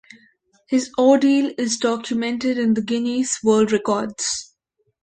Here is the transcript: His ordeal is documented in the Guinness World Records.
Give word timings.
His 0.67 0.89
ordeal 0.97 1.51
is 1.59 1.77
documented 1.77 2.57
in 2.57 2.73
the 2.73 2.81
Guinness 2.81 3.37
World 3.43 3.71
Records. 3.71 4.51